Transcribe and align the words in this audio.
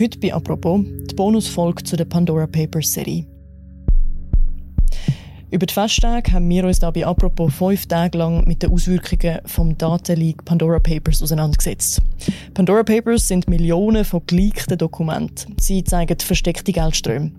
Heute 0.00 0.18
bei 0.18 0.32
«Apropos» 0.32 0.80
die 0.82 1.14
Bonusfolge 1.14 1.84
zu 1.84 1.94
der 1.94 2.06
Pandora 2.06 2.46
Papers 2.46 2.90
Serie. 2.90 3.26
Über 5.50 5.66
die 5.66 5.74
Festtage 5.74 6.32
haben 6.32 6.48
wir 6.48 6.64
uns 6.64 6.78
da 6.78 6.90
bei 6.90 7.04
«Apropos» 7.04 7.52
fünf 7.52 7.84
Tage 7.84 8.16
lang 8.16 8.44
mit 8.46 8.62
den 8.62 8.72
Auswirkungen 8.72 9.40
vom 9.44 9.76
Datenleak 9.76 10.42
Pandora 10.46 10.78
Papers 10.78 11.22
auseinandergesetzt. 11.22 12.00
Pandora 12.54 12.82
Papers 12.82 13.28
sind 13.28 13.50
Millionen 13.50 14.06
von 14.06 14.22
geleakten 14.26 14.78
Dokumenten. 14.78 15.54
Sie 15.60 15.84
zeigen 15.84 16.18
versteckte 16.18 16.72
Geldströme. 16.72 17.32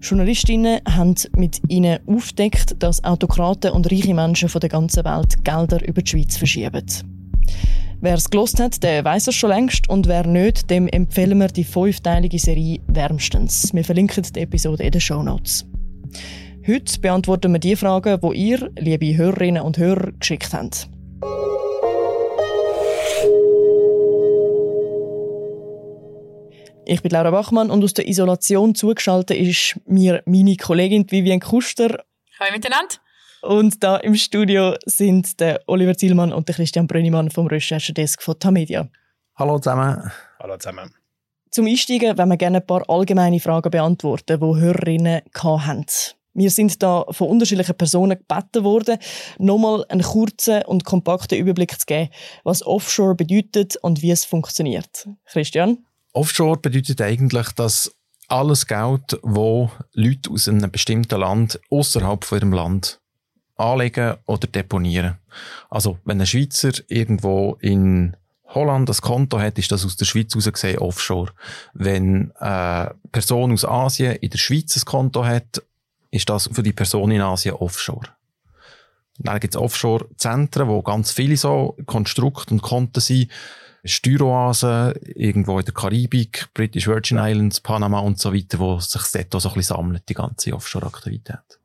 Journalistinnen 0.00 0.80
haben 0.88 1.16
mit 1.36 1.60
ihnen 1.68 1.98
aufdeckt, 2.06 2.76
dass 2.78 3.04
Autokraten 3.04 3.72
und 3.72 3.92
reiche 3.92 4.14
Menschen 4.14 4.48
von 4.48 4.62
der 4.62 4.70
ganzen 4.70 5.04
Welt 5.04 5.44
Gelder 5.44 5.86
über 5.86 6.00
die 6.00 6.10
Schweiz 6.10 6.38
verschieben. 6.38 6.86
Wer 8.00 8.14
es 8.14 8.28
gelost 8.28 8.60
hat, 8.60 8.82
der 8.82 9.04
weiß 9.04 9.28
es 9.28 9.34
schon 9.34 9.50
längst 9.50 9.88
und 9.88 10.06
wer 10.06 10.26
nicht, 10.26 10.68
dem 10.68 10.86
empfehlen 10.86 11.38
wir 11.38 11.48
die 11.48 11.64
fünfteilige 11.64 12.38
Serie 12.38 12.80
wärmstens. 12.88 13.72
Wir 13.72 13.84
verlinken 13.84 14.22
die 14.34 14.40
Episode 14.40 14.84
in 14.84 14.90
den 14.90 15.00
Show 15.00 15.22
Notes. 15.22 15.64
Heute 16.66 17.00
beantworten 17.00 17.52
wir 17.52 17.58
die 17.58 17.74
Fragen, 17.74 18.20
die 18.20 18.36
ihr, 18.36 18.70
liebe 18.78 19.16
Hörerinnen 19.16 19.62
und 19.62 19.78
Hörer, 19.78 20.12
geschickt 20.12 20.52
habt. 20.52 20.88
Ich 26.84 27.02
bin 27.02 27.10
Laura 27.10 27.30
Bachmann 27.30 27.70
und 27.70 27.82
aus 27.82 27.94
der 27.94 28.06
Isolation 28.06 28.74
zugeschaltet 28.74 29.38
ist 29.38 29.80
mir 29.86 30.22
meine 30.26 30.56
Kollegin 30.56 31.10
Vivian 31.10 31.40
Kuster. 31.40 32.04
Hallo 32.38 32.52
miteinander. 32.52 32.96
Und 33.42 33.82
da 33.82 33.96
im 33.98 34.14
Studio 34.14 34.74
sind 34.86 35.38
der 35.40 35.60
Oliver 35.66 35.96
Zielmann 35.96 36.32
und 36.32 36.48
der 36.48 36.54
Christian 36.54 36.86
Brönnimann 36.86 37.30
vom 37.30 37.46
Recherchedesk 37.46 38.22
von 38.22 38.38
Tamedia. 38.38 38.88
Hallo 39.36 39.58
zusammen. 39.58 40.10
Hallo 40.40 40.56
zusammen. 40.56 40.94
Zum 41.50 41.66
Einsteigen 41.66 42.18
wollen 42.18 42.28
wir 42.28 42.36
gerne 42.36 42.58
ein 42.58 42.66
paar 42.66 42.88
allgemeine 42.88 43.40
Fragen 43.40 43.70
beantworten, 43.70 44.40
die 44.40 44.60
Hörerinnen 44.60 45.22
haben. 45.36 45.86
Wir 46.34 46.50
sind 46.50 46.82
da 46.82 47.06
von 47.10 47.28
unterschiedlichen 47.28 47.76
Personen 47.76 48.18
gebeten 48.18 48.62
worden, 48.62 48.98
nochmal 49.38 49.86
einen 49.88 50.02
kurzen 50.02 50.62
und 50.64 50.84
kompakten 50.84 51.38
Überblick 51.38 51.80
zu 51.80 51.86
geben, 51.86 52.10
was 52.44 52.64
Offshore 52.66 53.14
bedeutet 53.14 53.76
und 53.76 54.02
wie 54.02 54.10
es 54.10 54.26
funktioniert. 54.26 55.08
Christian? 55.24 55.78
Offshore 56.12 56.58
bedeutet 56.58 57.00
eigentlich, 57.00 57.52
dass 57.52 57.94
alles 58.28 58.66
Geld, 58.66 59.18
wo 59.22 59.70
Leute 59.92 60.30
aus 60.30 60.48
einem 60.48 60.70
bestimmten 60.70 61.20
Land 61.20 61.58
außerhalb 61.70 62.24
von 62.24 62.38
ihrem 62.38 62.52
Land 62.52 63.00
anlegen 63.56 64.14
oder 64.26 64.46
deponieren. 64.46 65.18
Also, 65.70 65.98
wenn 66.04 66.20
ein 66.20 66.26
Schweizer 66.26 66.72
irgendwo 66.88 67.56
in 67.60 68.16
Holland 68.48 68.88
das 68.88 69.02
Konto 69.02 69.38
hat, 69.40 69.58
ist 69.58 69.72
das 69.72 69.84
aus 69.84 69.96
der 69.96 70.04
Schweiz 70.04 70.32
heraus 70.32 70.52
gesehen 70.52 70.78
offshore. 70.78 71.32
Wenn 71.74 72.32
eine 72.36 72.94
Person 73.12 73.52
aus 73.52 73.64
Asien 73.64 74.16
in 74.16 74.30
der 74.30 74.38
Schweiz 74.38 74.76
ein 74.76 74.84
Konto 74.84 75.24
hat, 75.24 75.62
ist 76.10 76.28
das 76.28 76.48
für 76.52 76.62
die 76.62 76.72
Person 76.72 77.10
in 77.10 77.20
Asien 77.20 77.54
offshore. 77.54 78.08
Dann 79.18 79.40
gibt 79.40 79.54
es 79.54 79.60
Offshore-Zentren, 79.60 80.68
wo 80.68 80.82
ganz 80.82 81.10
viele 81.10 81.36
so 81.36 81.76
Konstrukte 81.86 82.52
und 82.54 82.62
Konten 82.62 83.00
sind. 83.00 83.30
Steueroasen, 83.84 84.94
irgendwo 85.14 85.58
in 85.58 85.64
der 85.64 85.74
Karibik, 85.74 86.48
British 86.54 86.88
Virgin 86.88 87.18
Islands, 87.18 87.60
Panama 87.60 88.00
und 88.00 88.18
so 88.18 88.34
weiter, 88.34 88.58
wo 88.58 88.80
sich 88.80 89.02
dort 89.12 89.40
so 89.40 89.48
ein 89.48 89.54
bisschen 89.54 89.76
sammelt, 89.76 90.08
die 90.08 90.14
ganze 90.14 90.52
Offshore-Aktivität. 90.52 91.55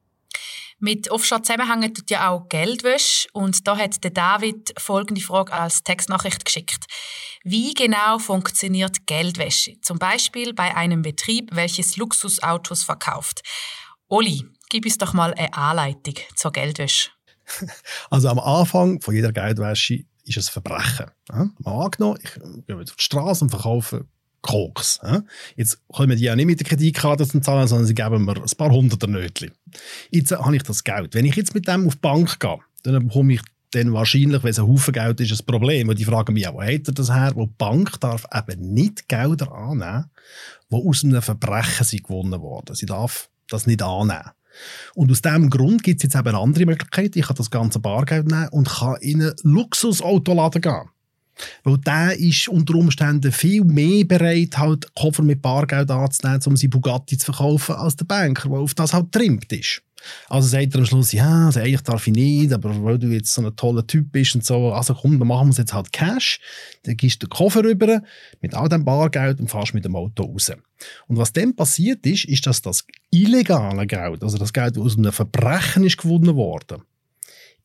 Mit 0.83 1.11
Offshore 1.11 1.43
zusammenhängen 1.43 1.93
tut 1.93 2.09
ja 2.09 2.29
auch 2.29 2.49
Geldwäsche 2.49 3.27
und 3.33 3.67
da 3.67 3.77
hat 3.77 4.03
der 4.03 4.09
David 4.09 4.73
folgende 4.79 5.21
Frage 5.21 5.53
als 5.53 5.83
Textnachricht 5.83 6.43
geschickt. 6.43 6.85
Wie 7.43 7.75
genau 7.75 8.17
funktioniert 8.17 9.05
Geldwäsche? 9.05 9.79
Zum 9.83 9.99
Beispiel 9.99 10.55
bei 10.55 10.75
einem 10.75 11.03
Betrieb, 11.03 11.49
welches 11.53 11.97
Luxusautos 11.97 12.81
verkauft. 12.81 13.43
Oli, 14.07 14.43
gib 14.71 14.85
uns 14.85 14.97
doch 14.97 15.13
mal 15.13 15.35
eine 15.35 15.53
Anleitung 15.53 16.15
zur 16.35 16.51
Geldwäsche. 16.51 17.11
Also 18.09 18.29
am 18.29 18.39
Anfang 18.39 18.99
von 19.01 19.13
jeder 19.13 19.31
Geldwäsche 19.31 20.05
ist 20.23 20.37
es 20.37 20.49
Verbrechen. 20.49 21.11
Ja? 21.29 21.47
Mal 21.59 21.85
angenommen, 21.85 22.19
ich 22.23 22.33
gehe 22.65 22.75
auf 22.75 22.83
die 22.83 22.93
Straße 22.97 23.43
und 23.43 23.51
verkaufe 23.51 24.07
Koks. 24.41 24.99
Jetzt 25.55 25.79
können 25.95 26.09
wir 26.09 26.15
die 26.15 26.23
ja 26.23 26.35
nicht 26.35 26.45
mit 26.45 26.59
der 26.59 26.67
Kreditkarte 26.67 27.27
zahlen, 27.41 27.67
sondern 27.67 27.85
sie 27.85 27.93
geben 27.93 28.25
mir 28.25 28.35
ein 28.37 28.57
paar 28.57 28.71
hundert 28.71 29.07
Nötchen. 29.07 29.51
Jetzt 30.09 30.31
habe 30.31 30.55
ich 30.55 30.63
das 30.63 30.83
Geld. 30.83 31.13
Wenn 31.13 31.25
ich 31.25 31.35
jetzt 31.35 31.53
mit 31.53 31.67
dem 31.67 31.87
auf 31.87 31.95
die 31.95 32.01
Bank 32.01 32.39
gehe, 32.39 32.57
dann 32.83 33.07
bekomme 33.07 33.33
ich 33.33 33.41
dann 33.71 33.93
wahrscheinlich, 33.93 34.43
wenn 34.43 34.51
es 34.51 34.59
ein 34.59 34.67
Haufen 34.67 34.93
Geld 34.93 35.19
ist, 35.21 35.31
ein 35.31 35.45
Problem. 35.45 35.89
Und 35.89 35.97
die 35.97 36.05
fragen 36.05 36.33
mich 36.33 36.47
auch, 36.47 36.55
wo 36.55 36.61
hat 36.61 36.87
er 36.87 36.93
das 36.93 37.13
her? 37.13 37.31
Wo 37.35 37.45
die 37.45 37.53
Bank 37.57 37.99
darf 37.99 38.25
eben 38.33 38.73
nicht 38.73 39.07
Gelder 39.07 39.51
annehmen, 39.51 40.05
die 40.69 40.75
aus 40.75 41.03
einem 41.03 41.21
Verbrechen 41.21 41.85
sind 41.85 42.03
gewonnen 42.03 42.41
worden. 42.41 42.75
Sie 42.75 42.85
darf 42.85 43.29
das 43.47 43.67
nicht 43.67 43.81
annehmen. 43.81 44.31
Und 44.95 45.11
aus 45.11 45.21
diesem 45.21 45.49
Grund 45.49 45.83
gibt 45.83 45.99
es 45.99 46.03
jetzt 46.03 46.15
eben 46.15 46.35
andere 46.35 46.65
Möglichkeit. 46.65 47.15
Ich 47.15 47.27
kann 47.27 47.37
das 47.37 47.49
ganze 47.49 47.79
Bargeld 47.79 48.27
nehmen 48.27 48.49
und 48.49 48.67
kann 48.67 48.97
in 48.99 49.21
einen 49.21 49.35
Luxusautoladen 49.43 50.61
gehen. 50.61 50.89
Weil 51.63 51.77
der 51.79 52.19
ist 52.19 52.47
unter 52.47 52.75
Umständen 52.75 53.31
viel 53.31 53.63
mehr 53.63 54.05
bereit, 54.05 54.57
halt 54.57 54.93
Koffer 54.95 55.23
mit 55.23 55.41
Bargeld 55.41 55.89
anzunehmen, 55.89 56.41
um 56.45 56.57
sie 56.57 56.67
Bugatti 56.67 57.17
zu 57.17 57.25
verkaufen, 57.25 57.75
als 57.75 57.95
der 57.95 58.05
Banker, 58.05 58.49
der 58.49 58.59
auf 58.59 58.73
das 58.73 58.93
halt 58.93 59.11
trimmt 59.11 59.51
ist. 59.51 59.81
Also 60.29 60.47
sagt 60.47 60.73
er 60.73 60.79
am 60.79 60.85
Schluss, 60.85 61.11
ja, 61.11 61.45
also 61.45 61.59
eigentlich 61.59 61.81
darf 61.81 62.07
ich 62.07 62.13
nicht, 62.13 62.53
aber 62.53 62.83
weil 62.83 62.97
du 62.97 63.07
jetzt 63.07 63.33
so 63.33 63.41
ein 63.41 63.55
toller 63.55 63.85
Typ 63.85 64.11
bist 64.11 64.35
und 64.35 64.45
so, 64.45 64.71
also 64.73 64.93
komm, 64.93 65.19
dann 65.19 65.27
machen 65.27 65.47
wir 65.47 65.51
es 65.51 65.57
jetzt 65.57 65.73
halt 65.73 65.91
Cash. 65.93 66.39
Dann 66.83 66.97
gibst 66.97 67.21
du 67.21 67.27
den 67.27 67.29
Koffer 67.29 67.63
rüber 67.63 68.01
mit 68.41 68.53
all 68.53 68.69
dem 68.69 68.83
Bargeld 68.83 69.39
und 69.39 69.49
fährst 69.49 69.73
mit 69.73 69.85
dem 69.85 69.95
Auto 69.95 70.23
raus. 70.23 70.51
Und 71.07 71.17
was 71.17 71.33
dann 71.33 71.55
passiert 71.55 72.05
ist, 72.05 72.25
ist, 72.25 72.47
dass 72.47 72.61
das 72.61 72.85
illegale 73.11 73.85
Geld, 73.85 74.23
also 74.23 74.37
das 74.37 74.53
Geld, 74.53 74.75
das 74.75 74.83
aus 74.83 74.97
einem 74.97 75.11
Verbrechen 75.11 75.83
ist 75.83 75.97
gewonnen 75.97 76.35
worden, 76.35 76.81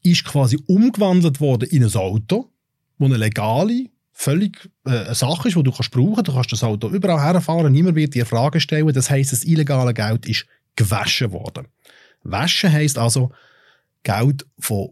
ist 0.03 0.25
quasi 0.25 0.59
umgewandelt 0.67 1.41
worden 1.41 1.69
in 1.71 1.85
ein 1.85 1.95
Auto, 1.95 2.51
wo 2.99 3.05
eine 3.07 3.17
legale, 3.17 3.87
völlig 4.13 4.71
äh, 4.87 4.91
eine 4.91 5.15
Sache 5.15 5.49
ist, 5.49 5.57
die 5.57 5.63
du 5.63 5.73
kannst 5.73 5.91
brauchen. 5.91 6.25
Du 6.25 6.33
kannst 6.33 6.53
das 6.53 6.65
Auto 6.65 6.89
überall 6.89 7.23
herfahren, 7.23 7.73
niemand 7.73 7.97
wird 7.97 8.15
dir 8.15 8.27
Fragen 8.27 8.61
stellen. 8.61 8.93
Das 8.93 9.11
heisst, 9.11 9.33
das 9.33 9.45
illegale 9.45 9.95
Geld 9.95 10.27
ist 10.27 10.47
gewaschen 10.75 11.33
worden. 11.33 11.69
Waschen 12.23 12.73
heisst 12.73 12.99
also, 12.99 13.31
Geld 14.03 14.47
von 14.59 14.91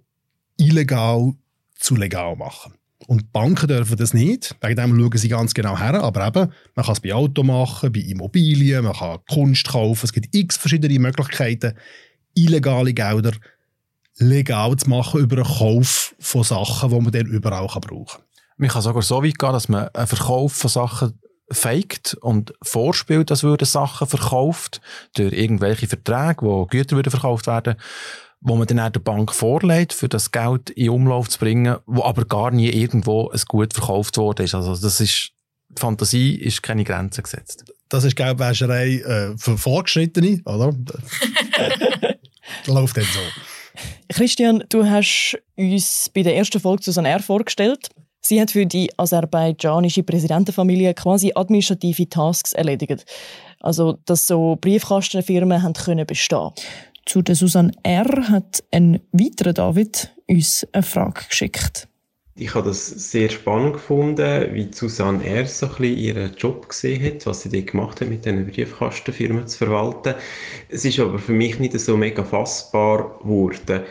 illegal 0.57 1.33
zu 1.79 1.97
legal 1.97 2.37
machen. 2.37 2.75
Und 3.07 3.33
Banken 3.33 3.69
dürfen 3.69 3.97
das 3.97 4.15
nicht. 4.15 4.57
Wegen 4.63 4.77
dem 4.77 4.99
schauen 4.99 5.19
sie 5.19 5.29
ganz 5.29 5.53
genau 5.53 5.79
her. 5.79 6.03
Aber 6.03 6.27
eben, 6.27 6.53
man 6.75 6.85
kann 6.85 6.95
es 6.95 7.01
bei 7.01 7.13
Auto 7.13 7.43
machen, 7.43 7.93
bei 7.93 8.01
Immobilien, 8.01 8.85
man 8.85 8.95
kann 8.95 9.19
Kunst 9.29 9.69
kaufen. 9.69 10.05
Es 10.05 10.13
gibt 10.13 10.35
x 10.35 10.57
verschiedene 10.57 10.99
Möglichkeiten, 10.99 11.75
illegale 12.35 12.95
Gelder 12.95 13.33
legal 14.19 14.77
zu 14.77 14.89
machen 14.89 15.21
über 15.21 15.37
einen 15.37 15.45
Kauf 15.45 16.15
von 16.19 16.45
Sachen, 16.45 16.91
die 16.91 17.01
man 17.01 17.13
dann 17.13 17.27
überall 17.27 17.67
brauchen 17.67 17.83
kann. 17.83 18.23
Man 18.57 18.69
kann 18.69 18.83
sogar 18.83 19.03
so 19.03 19.23
weit 19.23 19.39
gehen, 19.39 19.53
dass 19.53 19.69
man 19.69 19.89
einen 19.89 20.07
Verkauf 20.07 20.53
von 20.53 20.71
Sachen 20.71 21.19
faked 21.51 22.15
und 22.21 22.55
vorspielt, 22.63 23.31
dass 23.31 23.43
würden 23.43 23.67
Sachen 23.67 24.07
verkauft 24.07 24.81
durch 25.15 25.33
irgendwelche 25.33 25.87
Verträge, 25.87 26.43
wo 26.43 26.67
Güter 26.67 26.97
würden 26.97 27.11
verkauft 27.11 27.47
werden, 27.47 27.75
wo 28.41 28.57
man 28.57 28.67
dann 28.67 28.81
auch 28.81 28.91
der 28.91 29.01
Bank 29.01 29.33
vorlegt, 29.35 29.93
für 29.93 30.09
das 30.09 30.31
Geld 30.31 30.71
in 30.71 30.91
Umlauf 30.91 31.29
zu 31.29 31.39
bringen, 31.39 31.77
wo 31.87 32.05
aber 32.05 32.25
gar 32.25 32.51
nie 32.51 32.69
irgendwo 32.69 33.31
ein 33.31 33.41
Gut 33.49 33.75
verkauft 33.75 34.17
worden 34.17 34.45
ist. 34.45 34.55
Also 34.55 34.77
das 34.77 35.01
ist 35.01 35.31
die 35.71 35.81
Fantasie 35.81 36.35
ist 36.37 36.63
keine 36.63 36.85
Grenze 36.85 37.23
gesetzt. 37.23 37.65
Das 37.89 38.05
ist 38.05 38.15
Geldwäscherei 38.17 38.99
äh, 38.99 39.37
für 39.37 39.59
Fortgeschrittene, 39.59 40.41
oder? 40.45 40.73
läuft 42.67 42.97
dann 42.97 43.05
so. 43.05 43.21
Christian, 44.15 44.63
du 44.69 44.89
hast 44.89 45.37
uns 45.57 46.09
bei 46.15 46.23
der 46.23 46.37
ersten 46.37 46.61
Folge 46.61 46.85
Susanne 46.85 47.09
R. 47.09 47.19
vorgestellt. 47.19 47.89
Sie 48.21 48.41
hat 48.41 48.53
für 48.53 48.65
die 48.65 48.89
aserbaidschanische 48.97 50.05
Präsidentenfamilie 50.05 50.95
quasi 50.95 51.33
administrative 51.35 52.09
Tasks 52.09 52.53
erledigt. 52.53 53.05
Also, 53.59 53.99
dass 54.05 54.29
so 54.29 54.57
Briefkastenfirmen 54.61 55.65
haben 55.65 55.73
können 55.73 56.07
bestehen. 56.07 56.53
Zu 57.07 57.23
der 57.23 57.35
Susanne 57.35 57.73
R. 57.83 58.29
hat 58.29 58.63
ein 58.71 59.01
weiterer 59.11 59.53
David 59.53 60.15
uns 60.29 60.65
eine 60.71 60.85
Frage 60.85 61.23
geschickt. 61.29 61.89
Ich 62.37 62.53
habe 62.55 62.67
das 62.67 62.89
sehr 62.89 63.29
spannend 63.31 63.75
gefunden, 63.75 64.53
wie 64.55 64.69
Susanne 64.73 65.25
R. 65.25 65.47
so 65.47 65.67
ein 65.67 65.73
bisschen 65.77 65.97
ihren 65.97 66.35
Job 66.35 66.69
gesehen 66.69 67.05
hat, 67.05 67.25
was 67.27 67.43
sie 67.43 67.49
dort 67.49 67.69
gemacht 67.69 68.01
hat, 68.01 68.09
mit 68.09 68.25
diesen 68.25 68.47
Briefkastenfirmen 68.47 69.47
zu 69.47 69.59
verwalten. 69.59 70.15
Es 70.69 70.85
ist 70.85 70.99
aber 70.99 71.21
für 71.21 71.33
mich 71.33 71.61
nicht 71.61 71.79
so 71.79 71.97
mega 71.97 72.25
fassbar 72.25 73.21
geworden. 73.21 73.83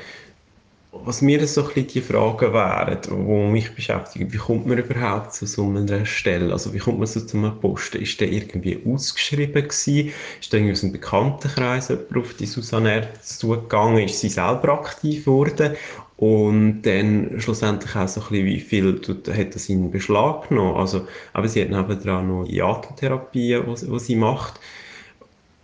Was 0.91 1.21
mir 1.21 1.47
so 1.47 1.61
ein 1.61 1.67
bisschen 1.67 1.87
die 1.87 2.01
Fragen 2.01 2.53
wären, 2.53 2.99
die 3.01 3.51
mich 3.51 3.73
beschäftigen, 3.73 4.31
wie 4.31 4.37
kommt 4.37 4.67
man 4.67 4.77
überhaupt 4.77 5.33
zu 5.33 5.45
so 5.45 5.65
einer 5.65 6.05
Stelle? 6.05 6.51
Also 6.51 6.73
wie 6.73 6.79
kommt 6.79 6.99
man 6.99 7.07
so 7.07 7.21
zu 7.21 7.37
einem 7.37 7.59
Posten? 7.61 8.01
Ist 8.01 8.19
der 8.19 8.29
irgendwie 8.29 8.79
ausgeschrieben 8.85 9.63
gewesen? 9.63 10.11
Ist 10.41 10.51
der 10.51 10.59
irgendwie 10.59 10.73
aus 10.73 10.83
einem 10.83 10.91
Bekanntenkreis 10.91 11.89
auf 11.89 12.33
die 12.37 12.45
Susanne 12.45 12.91
R. 12.91 13.21
zugegangen? 13.21 14.03
Ist 14.03 14.19
sie 14.19 14.29
selber 14.29 14.73
aktiv 14.73 15.23
geworden? 15.25 15.75
Und 16.17 16.83
dann 16.83 17.39
schlussendlich 17.39 17.95
auch 17.95 18.07
so 18.07 18.21
ein 18.21 18.27
bisschen, 18.29 18.45
wie 18.45 18.59
viel 18.59 19.01
hat 19.35 19.55
das 19.55 19.69
in 19.69 19.91
Beschlag 19.91 20.49
genommen. 20.49 20.75
Also, 20.77 21.07
aber 21.33 21.47
sie 21.47 21.61
hat 21.61 21.69
nebenan 21.69 22.27
noch 22.27 22.45
Iatrotherapie, 22.45 23.61
die 23.65 23.99
sie 23.99 24.15
macht. 24.15 24.59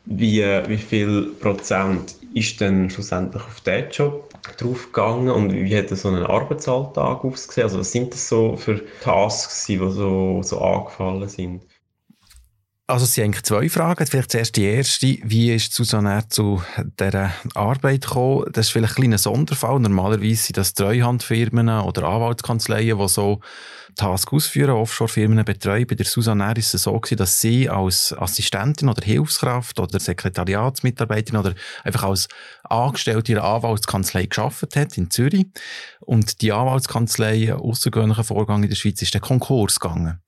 Wie, 0.06 0.42
wie 0.42 0.78
viel 0.78 1.36
Prozent 1.40 2.16
ist 2.34 2.60
dann 2.62 2.90
schlussendlich 2.90 3.44
auf 3.44 3.62
diesen 3.62 3.90
Job 3.92 4.30
draufgegangen 4.57 5.30
und 5.30 5.54
wie 5.54 5.78
hat 5.78 5.90
so 5.90 6.10
ein 6.10 6.24
Arbeitsalltag 6.24 7.24
ausgesehen? 7.24 7.66
Also 7.66 7.80
was 7.80 7.92
sind 7.92 8.13
das 8.13 8.28
so 8.28 8.57
für 8.57 8.81
Tasks, 9.02 9.66
die 9.68 9.78
so, 9.78 10.42
so 10.44 10.62
angefallen 10.62 11.30
sind? 11.30 11.63
Also 12.90 13.04
es 13.04 13.14
sind 13.14 13.26
eigentlich 13.26 13.44
zwei 13.44 13.70
Fragen. 13.70 14.08
Vielleicht 14.08 14.32
zuerst 14.32 14.56
die 14.56 14.64
erste. 14.64 15.18
Wie 15.22 15.54
ist 15.54 15.76
Susanne 15.76 16.24
zu 16.28 16.64
dieser 17.00 17.32
Arbeit 17.54 18.02
gekommen? 18.02 18.46
Das 18.52 18.66
ist 18.66 18.72
vielleicht 18.72 18.94
ein 18.94 19.02
kleiner 19.04 19.20
Sonderfall. 19.20 19.80
Normalerweise 19.80 20.42
sind 20.42 20.58
das 20.58 20.74
Treuhandfirmen 20.74 21.70
oder 21.70 22.06
Anwaltskanzleien, 22.06 22.98
die 22.98 23.08
so 23.08 23.42
Task 23.96 24.34
ausführen, 24.34 24.72
Offshore-Firmen 24.72 25.46
betreuen. 25.46 25.86
Bei 25.86 25.94
der 25.94 26.08
Susanne 26.08 26.52
ist 26.58 26.74
es 26.74 26.84
so 26.84 27.00
gewesen, 27.00 27.18
dass 27.18 27.40
sie 27.40 27.70
als 27.70 28.12
Assistentin 28.18 28.90
oder 28.90 29.06
Hilfskraft 29.06 29.80
oder 29.80 30.00
Sekretariatsmitarbeiterin 30.00 31.42
oder 31.42 31.54
einfach 31.84 32.04
als 32.04 32.28
Angestellte 32.69 33.31
in 33.31 33.38
Anwaltskanzlei 33.39 34.25
geschafft 34.25 34.75
hat 34.75 34.98
in 34.98 35.10
Zürich. 35.10 35.48
Und 36.00 36.42
die 36.42 36.51
Anwaltskanzlei, 36.51 37.54
außergewöhnlicher 37.54 38.24
Vorgang 38.24 38.63
in 38.63 38.69
der 38.69 38.75
Schweiz, 38.75 39.01
ist 39.01 39.13
der 39.13 39.21
Konkurs 39.21 39.80
gegangen. 39.80 40.19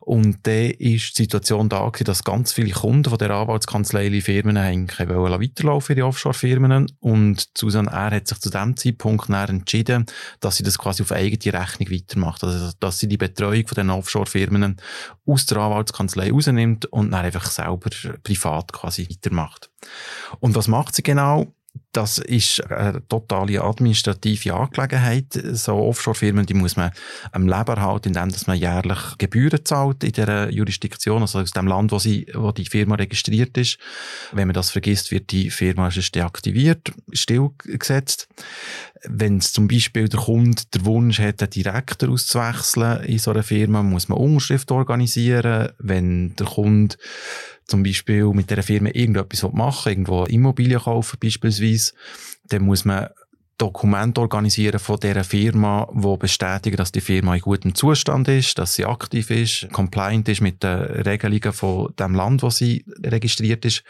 Und 0.00 0.46
dann 0.46 0.70
ist 0.70 1.18
die 1.18 1.22
Situation 1.22 1.68
da 1.68 1.88
gewesen, 1.88 2.04
dass 2.04 2.24
ganz 2.24 2.52
viele 2.52 2.72
Kunden 2.72 3.08
von 3.08 3.18
der 3.18 3.30
Anwaltskanzlei 3.30 4.10
die 4.10 4.20
Firmen 4.20 4.56
eigentlich 4.56 5.08
wollen 5.08 5.40
weiterlaufen, 5.40 5.96
ihre 5.96 6.06
Offshore-Firmen. 6.06 6.92
Und 7.00 7.48
Susanne 7.56 7.90
R. 7.90 8.10
hat 8.10 8.28
sich 8.28 8.38
zu 8.38 8.50
dem 8.50 8.76
Zeitpunkt 8.76 9.30
entschieden, 9.30 10.06
dass 10.40 10.56
sie 10.56 10.62
das 10.62 10.78
quasi 10.78 11.02
auf 11.02 11.12
eigene 11.12 11.58
Rechnung 11.58 11.90
weitermacht. 11.90 12.44
Also, 12.44 12.72
dass 12.78 12.98
sie 12.98 13.08
die 13.08 13.16
Betreuung 13.16 13.66
von 13.66 13.76
den 13.76 13.90
Offshore-Firmen 13.90 14.76
aus 15.26 15.46
der 15.46 15.58
Anwaltskanzlei 15.58 16.30
rausnimmt 16.30 16.86
und 16.86 17.10
dann 17.12 17.24
einfach 17.24 17.46
selber 17.46 17.88
privat 18.22 18.72
quasi 18.72 19.08
weitermacht. 19.08 19.70
Und 20.40 20.54
was 20.54 20.68
macht 20.68 20.94
sie 20.94 21.02
genau? 21.02 21.53
Das 21.94 22.18
ist 22.18 22.60
eine 22.70 23.06
totale 23.06 23.62
administrative 23.62 24.52
Angelegenheit. 24.52 25.26
So 25.52 25.76
Offshore-Firmen, 25.76 26.44
die 26.44 26.54
muss 26.54 26.76
man 26.76 26.90
am 27.30 27.46
Leben 27.46 27.76
erhalten, 27.76 28.08
indem 28.08 28.28
man 28.46 28.58
jährlich 28.58 28.98
Gebühren 29.18 29.64
zahlt 29.64 30.02
in 30.02 30.12
der 30.12 30.50
Jurisdiktion, 30.50 31.22
also 31.22 31.38
aus 31.38 31.52
dem 31.52 31.68
Land, 31.68 31.92
wo, 31.92 32.00
sie, 32.00 32.26
wo 32.34 32.50
die 32.50 32.66
Firma 32.66 32.96
registriert 32.96 33.56
ist. 33.56 33.78
Wenn 34.32 34.48
man 34.48 34.54
das 34.54 34.70
vergisst, 34.70 35.12
wird 35.12 35.30
die 35.30 35.50
Firma 35.50 35.88
deaktiviert, 35.88 36.92
stillgesetzt. 37.12 38.28
Wenn 39.06 39.40
zum 39.40 39.68
Beispiel 39.68 40.08
der 40.08 40.20
Kunde 40.20 40.62
der 40.72 40.84
Wunsch 40.84 41.20
hat, 41.20 41.42
einen 41.42 41.50
Direktor 41.50 42.08
auszuwechseln 42.08 43.04
in 43.04 43.18
so 43.18 43.30
einer 43.30 43.42
Firma, 43.42 43.82
muss 43.82 44.08
man 44.08 44.18
Unterschrift 44.18 44.70
organisieren. 44.72 45.70
Wenn 45.78 46.34
der 46.36 46.46
Kunde 46.46 46.96
zum 47.66 47.82
Beispiel 47.82 48.26
mit 48.26 48.50
der 48.50 48.62
Firma 48.62 48.90
irgendetwas 48.92 49.50
machen 49.52 49.90
irgendwo 49.90 50.24
Immobilien 50.24 50.80
kaufen 50.80 51.18
beispielsweise, 51.20 51.92
dann 52.48 52.62
muss 52.62 52.84
man 52.84 53.08
Dokument 53.56 54.18
organisieren 54.18 54.80
von 54.80 54.98
dieser 54.98 55.22
Firma, 55.22 55.86
wo 55.92 56.16
bestätigen, 56.16 56.76
dass 56.76 56.90
die 56.90 57.00
Firma 57.00 57.36
in 57.36 57.40
gutem 57.40 57.74
Zustand 57.74 58.26
ist, 58.26 58.58
dass 58.58 58.74
sie 58.74 58.84
aktiv 58.84 59.30
ist, 59.30 59.68
compliant 59.72 60.28
ist 60.28 60.40
mit 60.40 60.62
den 60.64 60.80
Regelungen 60.80 61.52
von 61.52 61.94
dem 61.96 62.14
Land, 62.14 62.42
wo 62.42 62.50
sie 62.50 62.84
registriert 63.04 63.64
ist. 63.64 63.84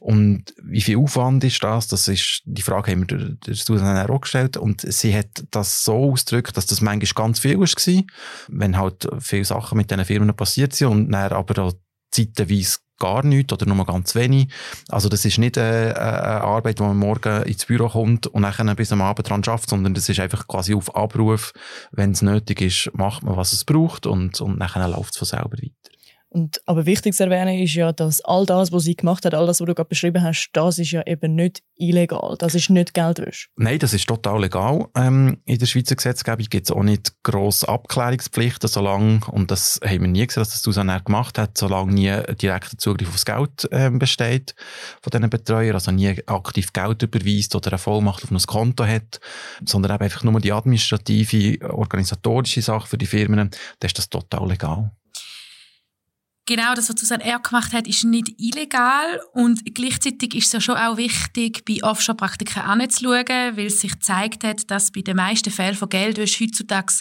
Und 0.00 0.54
wie 0.60 0.80
viel 0.80 0.96
Aufwand 0.96 1.44
ist 1.44 1.62
das? 1.62 1.86
Das 1.86 2.08
ist, 2.08 2.42
die 2.44 2.62
Frage 2.62 2.90
haben 2.90 3.08
wir 3.08 3.36
der 3.46 3.54
Susanne 3.54 4.08
auch 4.08 4.22
gestellt. 4.22 4.56
Und 4.56 4.80
sie 4.80 5.16
hat 5.16 5.44
das 5.52 5.84
so 5.84 6.10
ausgedrückt, 6.10 6.56
dass 6.56 6.66
das 6.66 6.80
manchmal 6.80 7.26
ganz 7.26 7.38
viel 7.38 7.60
war, 7.60 8.04
wenn 8.48 8.76
halt 8.76 9.06
viele 9.20 9.44
Sachen 9.44 9.78
mit 9.78 9.90
diesen 9.90 10.04
Firmen 10.04 10.34
passiert 10.34 10.74
sind 10.74 10.88
und 10.88 11.12
dann 11.12 11.32
aber 11.32 11.62
auch 11.62 11.74
zeitweise 12.10 12.78
gar 13.00 13.24
nichts 13.24 13.52
oder 13.52 13.66
nur 13.66 13.84
ganz 13.84 14.14
wenig. 14.14 14.46
Also 14.88 15.08
das 15.08 15.24
ist 15.24 15.38
nicht 15.38 15.58
eine, 15.58 15.96
eine 15.96 16.42
Arbeit, 16.42 16.78
wo 16.78 16.84
man 16.84 16.96
morgen 16.96 17.42
ins 17.42 17.66
Büro 17.66 17.88
kommt 17.88 18.28
und 18.28 18.42
dann 18.42 18.76
bis 18.76 18.92
am 18.92 19.02
Abend 19.02 19.28
dran 19.28 19.42
schafft, 19.42 19.70
sondern 19.70 19.94
das 19.94 20.08
ist 20.08 20.20
einfach 20.20 20.46
quasi 20.46 20.74
auf 20.74 20.94
Abruf. 20.94 21.52
Wenn 21.90 22.12
es 22.12 22.22
nötig 22.22 22.60
ist, 22.60 22.90
macht 22.94 23.24
man, 23.24 23.36
was 23.36 23.52
es 23.52 23.64
braucht 23.64 24.06
und, 24.06 24.40
und 24.40 24.60
dann 24.60 24.90
läuft 24.90 25.14
es 25.14 25.18
von 25.18 25.26
selber 25.26 25.50
weiter. 25.50 25.99
Und, 26.32 26.60
aber 26.66 26.86
wichtig 26.86 27.14
zu 27.14 27.24
erwähnen 27.24 27.58
ist 27.58 27.74
ja, 27.74 27.92
dass 27.92 28.20
all 28.20 28.46
das, 28.46 28.70
was 28.70 28.84
sie 28.84 28.94
gemacht 28.94 29.24
hat, 29.24 29.34
all 29.34 29.46
das, 29.46 29.60
was 29.60 29.66
du 29.66 29.74
gerade 29.74 29.88
beschrieben 29.88 30.22
hast, 30.22 30.50
das 30.52 30.78
ist 30.78 30.92
ja 30.92 31.02
eben 31.04 31.34
nicht 31.34 31.60
illegal. 31.74 32.36
Das 32.38 32.54
ist 32.54 32.70
nicht 32.70 32.94
Geldwäsche. 32.94 33.48
Nein, 33.56 33.80
das 33.80 33.94
ist 33.94 34.06
total 34.06 34.42
legal. 34.42 34.86
Ähm, 34.94 35.38
in 35.44 35.58
der 35.58 35.66
Schweizer 35.66 35.96
Gesetzgebung 35.96 36.46
gibt 36.48 36.70
es 36.70 36.74
auch 36.74 36.84
nicht 36.84 37.14
grosse 37.24 37.68
Abklärungspflichten, 37.68 38.68
solange, 38.68 39.20
und 39.32 39.50
das 39.50 39.80
haben 39.84 40.02
wir 40.02 40.08
nie 40.08 40.24
gesehen, 40.24 40.42
dass 40.42 40.50
das 40.50 40.62
Susanne 40.62 41.00
gemacht 41.04 41.36
hat, 41.36 41.58
solange 41.58 41.92
nie 41.92 42.12
direkter 42.36 42.78
Zugriff 42.78 43.08
aufs 43.08 43.24
Geld 43.24 43.68
ähm, 43.72 43.98
besteht 43.98 44.54
von 45.02 45.10
diesen 45.10 45.30
Betreuern, 45.30 45.74
also 45.74 45.90
nie 45.90 46.16
aktiv 46.26 46.72
Geld 46.72 47.02
überweist 47.02 47.56
oder 47.56 47.72
eine 47.72 47.78
Vollmacht 47.78 48.22
auf 48.22 48.30
ein 48.30 48.38
Konto 48.38 48.86
hat, 48.86 49.18
sondern 49.64 49.96
eben 49.96 50.04
einfach 50.04 50.22
nur 50.22 50.40
die 50.40 50.52
administrative, 50.52 51.72
organisatorische 51.72 52.62
Sache 52.62 52.86
für 52.86 52.98
die 52.98 53.06
Firmen, 53.06 53.36
dann 53.38 53.50
ist 53.82 53.98
das 53.98 54.08
total 54.08 54.48
legal 54.48 54.92
genau 56.50 56.74
das, 56.74 56.88
was 56.88 56.98
Susanne 56.98 57.24
R. 57.24 57.38
gemacht 57.38 57.72
hat, 57.72 57.86
ist 57.86 58.02
nicht 58.02 58.34
illegal 58.40 59.20
und 59.34 59.72
gleichzeitig 59.72 60.34
ist 60.34 60.46
es 60.46 60.52
ja 60.52 60.60
schon 60.60 60.76
auch 60.76 60.96
wichtig, 60.96 61.64
bei 61.64 61.80
Offshore-Praktiken 61.80 62.62
anzuschauen, 62.62 63.56
weil 63.56 63.66
es 63.66 63.80
sich 63.80 63.92
gezeigt 63.92 64.42
hat, 64.42 64.68
dass 64.68 64.90
bei 64.90 65.02
den 65.02 65.16
meisten 65.16 65.52
Fällen 65.52 65.76
von 65.76 65.88
Geldwäsche 65.88 66.44
heutzutage 66.44 66.94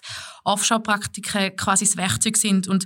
Offshore-Praktiken 0.44 1.56
quasi 1.56 1.86
das 1.86 1.98
Werkzeug 1.98 2.38
sind 2.38 2.68
und 2.68 2.86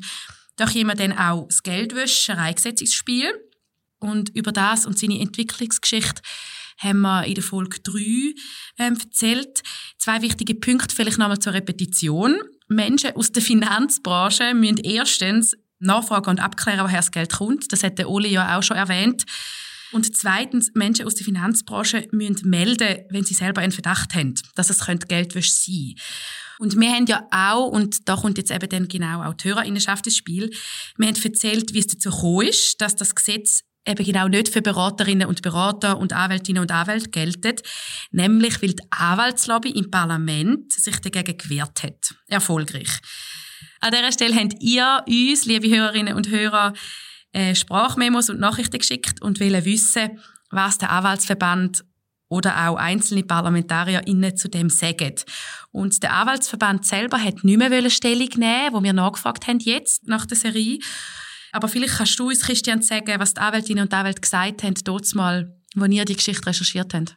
da 0.56 0.66
kommen 0.66 0.98
dann 0.98 1.12
auch 1.18 1.48
das 1.50 1.64
Geldwäschereigesetz 1.64 2.80
ins 2.80 2.94
Spiel 2.94 3.30
und 4.00 4.30
über 4.30 4.54
das 4.54 4.86
und 4.86 4.98
seine 4.98 5.20
Entwicklungsgeschichte 5.20 6.22
haben 6.78 7.02
wir 7.02 7.26
in 7.26 7.36
der 7.36 7.44
Folge 7.44 7.80
3 7.82 8.00
ähm, 8.80 8.98
erzählt. 9.00 9.62
Zwei 9.98 10.22
wichtige 10.22 10.56
Punkte, 10.56 10.96
vielleicht 10.96 11.18
nochmal 11.18 11.40
zur 11.40 11.54
Repetition. 11.54 12.40
Menschen 12.68 13.16
aus 13.16 13.32
der 13.32 13.44
Finanzbranche 13.44 14.54
müssen 14.54 14.78
erstens 14.78 15.56
nachfragen 15.84 16.30
und 16.30 16.40
abklären, 16.40 16.84
woher 16.84 16.98
das 16.98 17.12
Geld 17.12 17.34
kommt. 17.34 17.72
Das 17.72 17.84
hat 17.84 17.98
der 17.98 18.10
Oli 18.10 18.30
ja 18.30 18.58
auch 18.58 18.64
schon 18.64 18.78
erwähnt. 18.78 19.26
Und 19.92 20.16
zweitens, 20.16 20.72
Menschen 20.74 21.06
aus 21.06 21.16
der 21.16 21.26
Finanzbranche 21.26 22.08
müssen 22.12 22.50
melden, 22.50 23.06
wenn 23.10 23.24
sie 23.24 23.36
selber 23.36 23.62
einen 23.62 23.72
Verdacht 23.72 24.16
haben, 24.16 24.34
dass 24.56 24.72
es 24.72 24.84
Geldwäsche 25.08 25.52
sein 25.52 25.94
könnte. 25.96 26.02
Und 26.60 26.80
wir 26.80 26.92
haben 26.92 27.06
ja 27.06 27.28
auch, 27.32 27.68
und 27.68 28.08
da 28.10 28.16
kommt 28.16 28.38
jetzt 28.38 28.52
eben 28.52 28.70
dann 28.70 28.88
genau 28.88 29.24
auch 29.24 29.36
die 29.36 29.50
Hörerinnenschaft 29.50 30.06
ins 30.08 30.18
Spiel, 30.18 30.50
wir 30.98 31.08
haben 31.08 31.24
erzählt, 31.24 31.74
wie 31.74 31.80
es 31.80 31.88
dazu 31.88 32.10
gekommen 32.10 32.48
ist, 32.48 32.82
dass 32.82 32.96
das 32.96 33.14
Gesetz 33.14 33.62
eben 33.86 34.06
genau 34.06 34.28
nicht 34.28 34.50
für 34.50 34.62
Beraterinnen 34.62 35.28
und 35.28 35.42
Berater 35.42 35.98
und 35.98 36.14
Anwältinnen 36.14 36.62
und 36.62 36.72
Anwälte 36.72 37.10
geltet, 37.10 37.62
nämlich 38.12 38.62
weil 38.62 38.74
die 38.74 38.84
Anwaltslobby 38.92 39.72
im 39.72 39.92
Parlament 39.92 40.72
sich 40.72 41.00
dagegen 41.02 41.38
gewehrt 41.38 41.84
hat. 41.84 42.16
Erfolgreich. 42.28 43.00
An 43.80 43.92
dieser 43.92 44.12
Stelle 44.12 44.36
habt 44.36 44.56
ihr 44.62 45.04
uns, 45.08 45.46
liebe 45.46 45.70
Hörerinnen 45.70 46.16
und 46.16 46.30
Hörer, 46.30 46.74
äh, 47.32 47.56
Sprachmemos 47.56 48.30
und 48.30 48.40
Nachrichten 48.40 48.78
geschickt 48.78 49.22
und 49.22 49.40
wollen 49.40 49.66
wissen, 49.66 50.20
was 50.52 50.78
der 50.78 50.92
Anwaltsverband 50.92 51.84
oder 52.30 52.68
auch 52.68 52.78
einzelne 52.78 53.24
ParlamentarierInnen 53.24 54.36
zu 54.36 54.50
dem 54.50 54.70
sagen. 54.70 55.16
Und 55.72 56.02
der 56.02 56.14
Anwaltsverband 56.14 56.86
selber 56.86 57.24
hat 57.24 57.44
nicht 57.44 57.58
mehr 57.58 57.90
Stellung 57.90 58.30
nehmen 58.36 58.74
wo 58.74 58.82
wir 58.84 58.94
nachgefragt 58.94 59.48
haben 59.48 59.60
jetzt 59.60 60.08
nach 60.08 60.26
der 60.26 60.38
Serie. 60.38 60.80
Aber 61.52 61.68
vielleicht 61.68 61.98
kannst 61.98 62.18
du 62.18 62.30
uns, 62.30 62.42
Christian, 62.42 62.82
sagen, 62.82 63.20
was 63.20 63.36
die 63.36 63.42
Anwältinnen 63.42 63.84
und 63.84 63.94
Anwälte 63.94 64.22
gesagt 64.22 64.64
haben, 64.64 64.74
dort 64.84 65.14
mal, 65.14 65.56
wo 65.76 65.86
ihr 65.86 66.06
die 66.06 66.16
Geschichte 66.16 66.48
recherchiert 66.48 66.94
habt. 66.94 67.16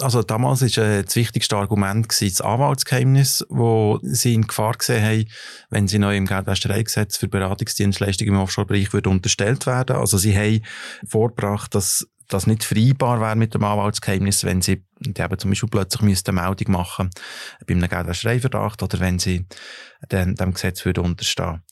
Also 0.00 0.22
damals 0.22 0.62
war 0.62 0.84
äh, 0.84 1.02
das 1.02 1.16
wichtigste 1.16 1.56
Argument 1.56 2.08
das 2.08 2.40
Anwaltsgeheimnis, 2.40 3.44
wo 3.48 3.98
sie 4.02 4.34
in 4.34 4.46
Gefahr 4.46 4.74
gesehen 4.74 5.04
haben, 5.04 5.24
wenn 5.70 5.88
sie 5.88 5.98
neu 5.98 6.16
im 6.16 6.26
Geldwäschereigesetz 6.26 7.16
für 7.16 7.28
Beratungsdienstleistungen 7.28 8.34
im 8.34 8.40
Offshore-Bereich 8.40 8.92
unterstellt 8.94 9.66
werden. 9.66 9.96
Also 9.96 10.18
sie 10.18 10.36
haben 10.36 10.62
vorgebracht, 11.06 11.74
dass 11.74 12.06
das 12.28 12.46
nicht 12.46 12.64
vereinbar 12.64 13.20
wäre 13.20 13.36
mit 13.36 13.54
dem 13.54 13.64
Anwaltsgeheimnis, 13.64 14.44
wenn 14.44 14.62
sie 14.62 14.84
die 15.02 15.20
eben 15.20 15.38
zum 15.38 15.50
Beispiel 15.50 15.68
plötzlich 15.68 16.02
müsste 16.02 16.30
eine 16.30 16.42
Meldung 16.42 16.72
machen 16.72 17.10
bei 17.66 17.74
einem 17.74 17.88
Geldwäschereiverdacht 17.88 18.82
oder 18.82 19.00
wenn 19.00 19.18
sie 19.18 19.46
dem, 20.10 20.34
dem 20.34 20.52
Gesetz 20.52 20.84
würde 20.84 21.02
unterstehen. 21.02 21.62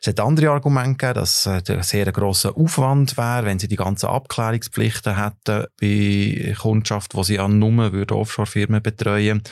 Es 0.00 0.06
hat 0.08 0.20
andere 0.20 0.50
Argumente 0.50 0.96
gegeben, 0.96 1.14
dass 1.14 1.46
es 1.46 1.68
ein 1.68 1.82
sehr 1.82 2.12
grosser 2.12 2.56
Aufwand 2.56 3.16
wäre, 3.16 3.44
wenn 3.44 3.58
sie 3.58 3.68
die 3.68 3.76
ganzen 3.76 4.06
Abklärungspflichten 4.06 5.16
hätten 5.16 5.66
bei 5.80 6.54
Kundschaft, 6.60 7.14
wo 7.14 7.22
sie 7.22 7.38
an 7.38 7.60
würde 7.62 8.16
Offshore-Firmen 8.16 8.82
betreuen, 8.82 9.42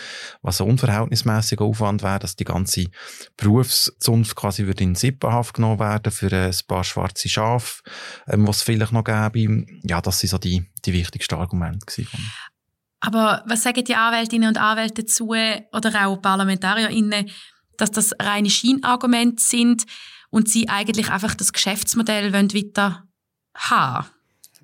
was 0.42 0.60
ein 0.60 0.68
unverhältnismäßiger 0.68 1.64
Aufwand 1.64 2.02
wäre, 2.02 2.18
dass 2.18 2.36
die 2.36 2.44
ganze 2.44 2.86
Berufszunft 3.36 4.36
quasi 4.36 4.66
würde 4.66 4.84
in 4.84 4.94
Sippenhaft 4.94 5.54
genommen 5.54 5.80
werden 5.80 6.12
für 6.12 6.32
ein 6.32 6.54
paar 6.66 6.84
schwarze 6.84 7.28
Schafe, 7.28 7.82
ähm, 8.28 8.46
was 8.46 8.58
es 8.58 8.62
vielleicht 8.62 8.92
noch 8.92 9.04
gäbe. 9.04 9.64
Ja, 9.82 10.00
das 10.00 10.20
sind 10.20 10.30
so 10.30 10.38
die, 10.38 10.70
die 10.84 10.92
wichtigsten 10.92 11.36
Argumente 11.36 11.86
gewesen. 11.86 12.30
Aber 13.00 13.42
was 13.46 13.62
sagen 13.62 13.84
die 13.84 13.94
Anwältinnen 13.94 14.48
und 14.48 14.58
Anwälte 14.58 15.02
dazu 15.02 15.28
oder 15.28 16.06
auch 16.06 16.20
ParlamentarierInnen, 16.20 17.30
dass 17.76 17.90
das 17.90 18.12
reine 18.20 18.50
Scheinargumente 18.50 19.42
sind 19.42 19.86
und 20.28 20.48
sie 20.48 20.68
eigentlich 20.68 21.10
einfach 21.10 21.34
das 21.34 21.52
Geschäftsmodell 21.52 22.32
weiter 22.32 23.08
haben 23.54 24.06
wollen? 24.06 24.19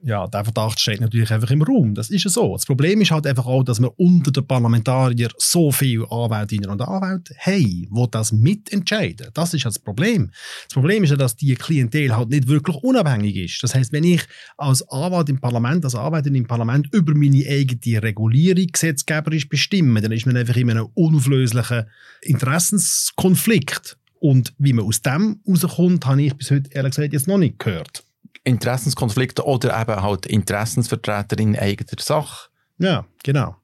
Ja, 0.07 0.29
der 0.29 0.45
Verdacht 0.45 0.79
steht 0.79 1.01
natürlich 1.01 1.33
einfach 1.33 1.51
im 1.51 1.63
Raum. 1.63 1.97
Das 1.97 2.11
ist 2.11 2.23
ja 2.23 2.31
so. 2.31 2.53
Das 2.53 2.65
Problem 2.65 3.01
ist 3.01 3.11
halt 3.11 3.27
einfach 3.27 3.45
auch, 3.45 3.65
dass 3.65 3.81
wir 3.81 3.91
unter 3.99 4.31
den 4.31 4.47
Parlamentariern 4.47 5.33
so 5.37 5.73
viele 5.73 6.09
Anwältinnen 6.09 6.71
und 6.71 6.81
Anwälte 6.81 7.35
haben, 7.41 7.89
die 7.91 8.11
das 8.13 8.31
mitentscheiden. 8.31 9.31
Das 9.35 9.53
ist 9.53 9.65
ja 9.65 9.69
das 9.69 9.81
Problem. 9.81 10.31
Das 10.69 10.75
Problem 10.75 11.03
ist 11.03 11.11
ja, 11.11 11.17
dass 11.17 11.35
die 11.35 11.57
Klientel 11.57 12.17
halt 12.17 12.29
nicht 12.29 12.47
wirklich 12.47 12.77
unabhängig 12.85 13.35
ist. 13.35 13.61
Das 13.65 13.75
heißt, 13.75 13.93
wenn 13.93 14.05
ich 14.05 14.23
als 14.57 14.89
Anwalt 14.91 15.29
im 15.29 15.41
Parlament, 15.41 15.85
als 15.85 15.97
Anwältin 15.97 16.37
im 16.37 16.47
Parlament 16.47 16.87
über 16.93 17.13
meine 17.13 17.45
eigene 17.45 18.01
Regulierung 18.01 18.69
gesetzgeberisch 18.69 19.49
bestimme, 19.49 20.01
dann 20.01 20.13
ist 20.13 20.25
man 20.25 20.37
einfach 20.37 20.57
in 20.57 20.71
einem 20.71 20.87
unauflöslichen 20.95 21.83
Interessenskonflikt. 22.23 23.99
Und 24.21 24.55
wie 24.59 24.73
man 24.73 24.85
aus 24.85 25.03
dem 25.03 25.41
rauskommt, 25.49 26.07
habe 26.07 26.23
ich 26.23 26.35
bis 26.35 26.53
heute 26.53 26.71
ehrlich 26.71 26.95
gesagt 26.95 27.13
jetzt 27.13 27.27
noch 27.27 27.39
nicht 27.39 27.59
gehört. 27.59 28.06
Interessenskonflikte 28.47 29.45
oder 29.45 29.81
eben 29.81 30.03
halt 30.03 30.27
Interessensvertreter 30.27 31.39
in 31.39 31.59
eigener 31.59 32.01
Sache. 32.01 32.49
Ja, 32.79 33.05
genau. 33.23 33.57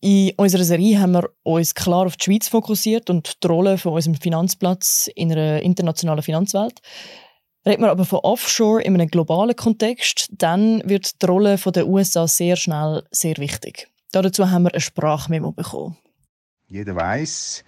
In 0.00 0.32
unserer 0.36 0.64
Serie 0.64 0.98
haben 0.98 1.12
wir 1.12 1.28
uns 1.42 1.74
klar 1.74 2.06
auf 2.06 2.16
die 2.16 2.24
Schweiz 2.24 2.48
fokussiert 2.48 3.10
und 3.10 3.42
die 3.42 3.46
Rolle 3.46 3.76
von 3.76 3.92
unserem 3.92 4.14
Finanzplatz 4.14 5.10
in 5.14 5.30
einer 5.30 5.60
internationalen 5.60 6.22
Finanzwelt. 6.22 6.80
Reden 7.66 7.82
wir 7.82 7.90
aber 7.90 8.06
von 8.06 8.20
Offshore 8.20 8.82
in 8.82 8.94
einem 8.94 9.08
globalen 9.08 9.54
Kontext, 9.54 10.30
dann 10.32 10.82
wird 10.88 11.20
die 11.20 11.26
Rolle 11.26 11.56
der 11.56 11.86
USA 11.86 12.26
sehr 12.26 12.56
schnell 12.56 13.02
sehr 13.10 13.36
wichtig. 13.36 13.88
Dazu 14.12 14.50
haben 14.50 14.62
wir 14.62 14.74
ein 14.74 14.80
Sprachmemo 14.80 15.52
bekommen. 15.52 15.98
Jeder 16.68 16.96
weiß, 16.96 17.62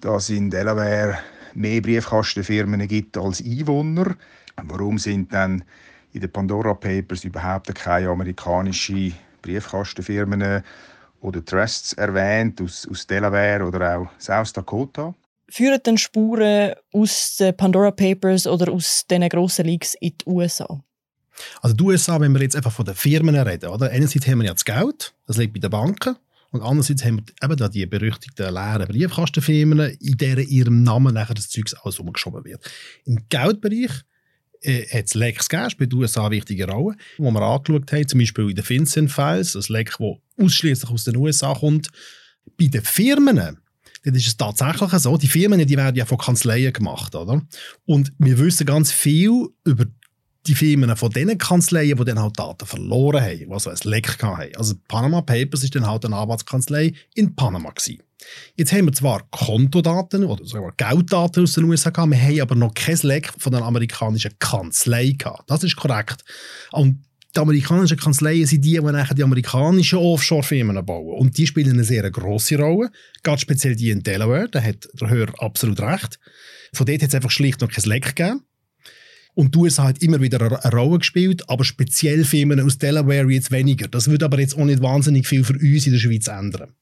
dass 0.00 0.30
in 0.30 0.48
Delaware 0.48 1.18
mehr 1.56 1.80
Briefkastenfirmen 1.80 2.86
gibt 2.88 3.16
als 3.16 3.42
Einwohner. 3.42 4.16
Warum 4.62 4.98
sind 4.98 5.32
dann 5.32 5.64
in 6.12 6.20
den 6.20 6.30
Pandora 6.30 6.74
Papers 6.74 7.24
überhaupt 7.24 7.74
keine 7.74 8.08
amerikanischen 8.08 9.14
Briefkastenfirmen 9.42 10.62
oder 11.20 11.44
Trusts 11.44 11.92
erwähnt 11.94 12.60
aus, 12.60 12.86
aus 12.90 13.06
Delaware 13.06 13.64
oder 13.64 13.98
auch 13.98 14.08
South 14.18 14.52
Dakota? 14.52 15.14
Führen 15.48 15.80
dann 15.82 15.98
Spuren 15.98 16.74
aus 16.92 17.36
den 17.36 17.56
Pandora 17.56 17.90
Papers 17.90 18.46
oder 18.46 18.72
aus 18.72 19.04
diesen 19.08 19.28
grossen 19.28 19.66
Leaks 19.66 19.94
in 20.00 20.12
die 20.18 20.26
USA? 20.26 20.82
Also 21.60 21.74
die 21.74 21.84
USA, 21.84 22.20
wenn 22.20 22.32
wir 22.32 22.42
jetzt 22.42 22.56
einfach 22.56 22.72
von 22.72 22.84
den 22.84 22.94
Firmen 22.94 23.34
reden, 23.36 23.68
oder? 23.68 23.90
einerseits 23.90 24.26
haben 24.26 24.38
wir 24.38 24.46
ja 24.46 24.52
das 24.52 24.64
Geld, 24.64 25.14
das 25.26 25.36
liegt 25.36 25.52
bei 25.52 25.60
den 25.60 25.70
Banken, 25.70 26.16
und 26.54 26.62
andererseits 26.62 27.04
haben 27.04 27.16
wir 27.16 27.24
eben 27.44 27.56
da 27.56 27.68
die 27.68 27.84
berüchtigten 27.84 28.54
leeren 28.54 28.86
Briefkastenfirmen, 28.86 29.98
in 29.98 30.16
deren 30.16 30.46
ihrem 30.46 30.84
Namen 30.84 31.12
nachher 31.12 31.34
das 31.34 31.48
Zeug 31.48 31.64
alles 31.82 31.98
umgeschoben 31.98 32.44
wird. 32.44 32.62
Im 33.04 33.18
Geldbereich 33.28 33.90
äh, 34.60 34.86
hat 34.86 35.06
es 35.06 35.14
Lecks 35.14 35.48
gegeben, 35.48 35.70
spielt 35.70 35.90
die 35.90 35.96
USA 35.96 36.30
wichtige 36.30 36.68
Rolle, 36.68 36.94
wo 37.18 37.28
wir 37.32 37.42
angeschaut 37.42 37.90
haben, 37.90 38.06
zum 38.06 38.20
Beispiel 38.20 38.50
in 38.50 38.54
den 38.54 38.64
FinCEN-Files, 38.64 39.54
das 39.54 39.68
Leck, 39.68 39.96
das 39.98 40.44
ausschließlich 40.44 40.88
aus 40.92 41.02
den 41.02 41.16
USA 41.16 41.54
kommt. 41.54 41.88
Bei 42.56 42.68
den 42.68 42.82
Firmen, 42.82 43.36
dann 43.36 44.14
ist 44.14 44.28
es 44.28 44.36
tatsächlich 44.36 44.92
so, 44.92 45.16
die 45.16 45.26
Firmen 45.26 45.66
die 45.66 45.76
werden 45.76 45.96
ja 45.96 46.06
von 46.06 46.18
Kanzleien 46.18 46.72
gemacht, 46.72 47.16
oder? 47.16 47.42
Und 47.84 48.12
wir 48.18 48.38
wissen 48.38 48.64
ganz 48.64 48.92
viel 48.92 49.48
über 49.64 49.86
die 50.46 50.54
Firmen 50.54 50.94
von 50.96 51.10
diesen 51.10 51.38
Kanzleien, 51.38 51.96
die 51.96 52.04
dann 52.04 52.20
halt 52.20 52.38
Daten 52.38 52.66
verloren 52.66 53.22
haben, 53.22 53.52
also 53.52 53.70
ein 53.70 53.76
Leck 53.84 54.22
hatten. 54.22 54.56
Also 54.56 54.74
Panama 54.88 55.22
Papers 55.22 55.64
ist 55.64 55.74
dann 55.74 55.86
halt 55.86 56.04
eine 56.04 56.16
Anwaltskanzlei 56.16 56.92
in 57.14 57.34
Panama 57.34 57.70
gewesen. 57.70 58.02
Jetzt 58.56 58.72
haben 58.72 58.86
wir 58.86 58.92
zwar 58.92 59.22
Kontodaten 59.30 60.24
oder 60.24 60.44
sogar 60.44 60.72
Gelddaten 60.76 61.42
aus 61.42 61.52
den 61.52 61.64
USA 61.64 61.90
gehabt, 61.90 62.10
wir 62.10 62.20
haben 62.20 62.40
aber 62.40 62.54
noch 62.54 62.74
kein 62.74 62.98
Leck 63.02 63.32
von 63.38 63.52
der 63.52 63.62
amerikanischen 63.62 64.38
Kanzlei 64.38 65.14
gehabt. 65.18 65.50
Das 65.50 65.64
ist 65.64 65.76
korrekt. 65.76 66.24
Und 66.72 67.04
die 67.34 67.40
amerikanischen 67.40 67.98
Kanzleien 67.98 68.46
sind 68.46 68.64
die, 68.64 68.72
die 68.72 68.80
nachher 68.80 69.14
die 69.14 69.24
amerikanischen 69.24 69.98
Offshore-Firmen 69.98 70.84
bauen. 70.86 71.18
Und 71.18 71.36
die 71.36 71.46
spielen 71.46 71.72
eine 71.72 71.84
sehr 71.84 72.08
grosse 72.10 72.56
Rolle. 72.56 72.90
Ganz 73.22 73.40
speziell 73.40 73.74
die 73.74 73.90
in 73.90 74.02
Delaware, 74.02 74.48
da 74.48 74.62
hat 74.62 74.88
der 74.94 75.10
Hörer 75.10 75.42
absolut 75.42 75.80
recht. 75.80 76.20
Von 76.72 76.86
dort 76.86 77.02
hat 77.02 77.08
es 77.08 77.14
einfach 77.14 77.30
schlicht 77.30 77.60
noch 77.60 77.70
kein 77.70 77.84
Leck 77.84 78.14
gegeben. 78.14 78.42
Und 79.34 79.54
die 79.54 79.58
USA 79.58 79.84
hat 79.88 80.02
immer 80.02 80.20
wieder 80.20 80.40
eine 80.40 80.72
Rolle 80.72 80.98
gespielt, 80.98 81.48
aber 81.48 81.64
speziell 81.64 82.24
Firmen 82.24 82.60
aus 82.60 82.78
Delaware 82.78 83.28
jetzt 83.30 83.50
weniger. 83.50 83.88
Das 83.88 84.08
würde 84.08 84.24
aber 84.24 84.38
jetzt 84.38 84.56
auch 84.56 84.64
nicht 84.64 84.80
wahnsinnig 84.80 85.26
viel 85.26 85.44
für 85.44 85.54
uns 85.54 85.86
in 85.86 85.92
der 85.92 85.98
Schweiz 85.98 86.28
ändern. 86.28 86.72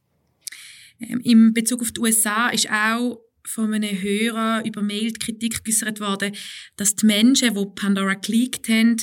Ähm, 1.01 1.21
Im 1.25 1.55
Bezug 1.55 1.81
auf 1.81 1.93
die 1.93 2.01
USA 2.01 2.49
ist 2.51 2.71
auch 2.71 3.21
von 3.45 3.73
einem 3.73 4.01
Hörer 4.01 4.63
über 4.65 4.83
Mail 4.83 5.13
Kritik 5.15 5.65
geäußert 5.65 5.99
worden, 6.01 6.35
dass 6.77 6.95
die 6.95 7.07
Menschen, 7.07 7.55
die 7.55 7.67
Pandora 7.75 8.15
geleakt 8.15 8.69
haben, 8.69 8.97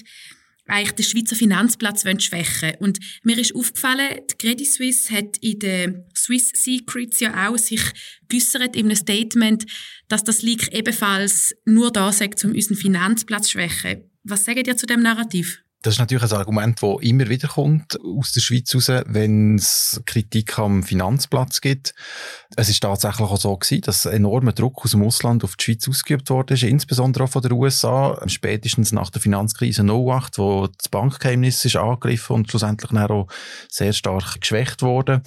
eigentlich 0.70 0.92
den 0.92 1.06
Schweizer 1.06 1.36
Finanzplatz 1.36 2.04
schwächen 2.24 2.74
Und 2.80 3.00
mir 3.24 3.38
ist 3.38 3.56
aufgefallen, 3.56 4.22
die 4.32 4.38
Credit 4.38 4.68
Suisse 4.68 5.14
hat 5.14 5.38
in 5.42 5.60
den 5.60 6.06
Swiss 6.16 6.52
Secrets 6.54 7.20
ja 7.20 7.50
auch 7.50 7.58
sich 7.58 7.82
geäußert 8.28 8.76
in 8.76 8.86
einem 8.86 8.96
Statement, 8.96 9.66
dass 10.08 10.24
das 10.24 10.42
Leak 10.42 10.74
ebenfalls 10.74 11.56
nur 11.66 11.92
da 11.92 12.12
sagt, 12.12 12.44
um 12.46 12.52
unseren 12.52 12.78
Finanzplatz 12.78 13.48
zu 13.48 13.52
schwächen. 13.54 14.10
Was 14.24 14.46
sagt 14.46 14.68
ihr 14.68 14.78
zu 14.78 14.86
dem 14.86 15.02
Narrativ? 15.02 15.64
Das 15.82 15.94
ist 15.94 16.00
natürlich 16.00 16.30
ein 16.30 16.38
Argument, 16.38 16.84
das 16.84 16.98
immer 17.02 17.30
wieder 17.30 17.48
kommt 17.48 17.98
aus 18.04 18.34
der 18.34 18.42
Schweiz 18.42 18.76
raus, 18.76 18.90
wenn 19.06 19.56
es 19.56 20.02
Kritik 20.06 20.60
am 20.60 20.84
Finanzplatz 20.84 21.62
gibt. 21.62 21.94
Es 22.58 22.68
ist 22.68 22.82
tatsächlich 22.82 23.22
auch 23.22 23.38
so 23.38 23.56
gewesen, 23.56 23.82
dass 23.82 24.06
enormer 24.06 24.52
Druck 24.52 24.84
aus 24.84 24.92
dem 24.92 25.04
Ausland 25.04 25.46
auf 25.46 25.56
die 25.56 25.64
Schweiz 25.64 25.88
ausgeübt 25.88 26.30
wurde, 26.30 26.56
insbesondere 26.68 27.24
auch 27.24 27.30
von 27.30 27.42
den 27.44 27.54
USA, 27.54 28.22
spätestens 28.28 28.92
nach 28.92 29.10
der 29.10 29.22
Finanzkrise 29.22 29.84
08, 29.84 30.38
wo 30.38 30.68
das 30.68 30.90
Bankgeheimnis 30.90 31.64
ist 31.64 31.78
angegriffen 31.78 32.36
und 32.36 32.50
schlussendlich 32.50 32.92
auch 32.92 33.28
sehr 33.70 33.94
stark 33.94 34.42
geschwächt 34.42 34.82
wurde. 34.82 35.22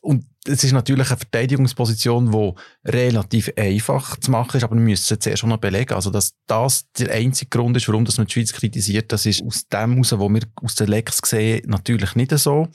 Und 0.00 0.24
es 0.48 0.64
ist 0.64 0.72
natürlich 0.72 1.08
eine 1.08 1.16
Verteidigungsposition, 1.16 2.30
die 2.30 2.52
relativ 2.90 3.52
einfach 3.56 4.18
zu 4.18 4.30
machen 4.30 4.56
ist, 4.56 4.64
aber 4.64 4.74
wir 4.74 4.82
müssen 4.82 5.14
es 5.14 5.20
zuerst 5.20 5.40
schon 5.40 5.50
noch 5.50 5.58
belegen. 5.58 5.94
Also, 5.94 6.10
dass 6.10 6.34
das 6.46 6.90
der 6.92 7.12
einzige 7.12 7.50
Grund 7.50 7.76
ist, 7.76 7.88
warum 7.88 8.04
man 8.04 8.26
die 8.26 8.32
Schweiz 8.32 8.52
kritisiert, 8.52 9.12
das 9.12 9.26
ist 9.26 9.42
aus 9.42 9.68
dem 9.68 9.92
heraus, 9.92 10.18
wo 10.18 10.28
wir 10.28 10.42
aus 10.62 10.74
den 10.74 10.88
Lecks 10.88 11.20
sehen, 11.24 11.62
natürlich 11.66 12.14
nicht 12.14 12.36
so. 12.38 12.68